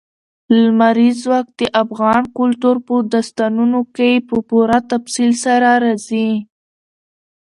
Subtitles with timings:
[0.61, 6.29] لمریز ځواک د افغان کلتور په داستانونو کې په پوره تفصیل سره راځي.